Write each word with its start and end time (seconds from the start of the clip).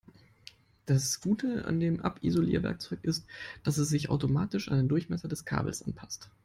Das 0.87 1.21
Gute 1.21 1.65
an 1.65 1.79
dem 1.79 1.99
Abisolierwerkzeug 2.01 3.03
ist, 3.03 3.27
dass 3.61 3.77
es 3.77 3.89
sich 3.89 4.09
automatisch 4.09 4.67
an 4.69 4.77
den 4.77 4.87
Durchmesser 4.89 5.27
des 5.27 5.45
Kabels 5.45 5.83
anpasst. 5.83 6.31